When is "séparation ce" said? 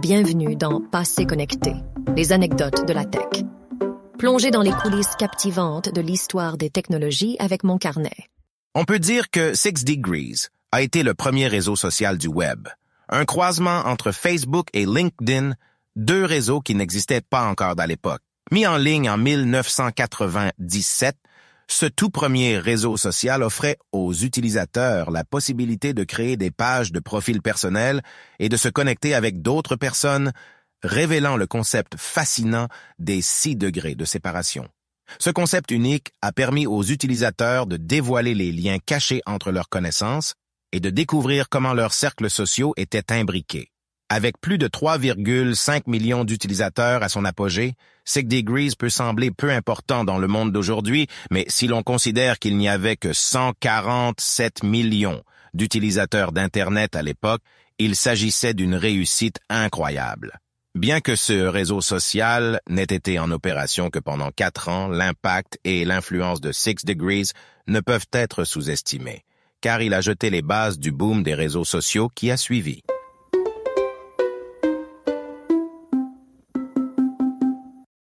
34.04-35.30